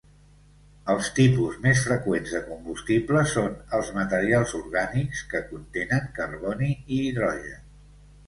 Els 0.93 1.09
tipus 1.17 1.57
més 1.65 1.81
freqüents 1.87 2.31
de 2.37 2.41
combustible 2.47 3.21
són 3.33 3.53
els 3.79 3.91
materials 3.99 4.55
orgànics 4.61 5.21
que 5.35 5.41
contenen 5.53 6.11
carboni 6.17 6.71
i 6.79 6.99
hidrogen. 7.11 7.63